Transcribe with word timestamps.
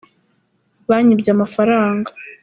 Banyibye 0.89 1.29
amafaranga. 1.35 2.09